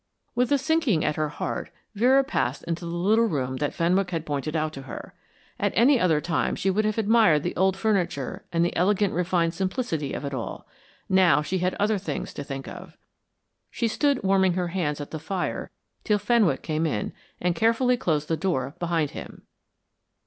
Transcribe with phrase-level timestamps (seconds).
[0.33, 4.25] With a sinking at her heart Vera passed into the little room that Fenwick had
[4.25, 5.13] pointed out to her.
[5.59, 9.53] At any other time she would have admired the old furniture and the elegant refined
[9.53, 10.67] simplicity of it all;
[11.07, 12.97] now she had other things to think of.
[13.69, 15.69] She stood warming her hands at the fire
[16.03, 19.43] till Fenwick came in and carefully closed the door behind him.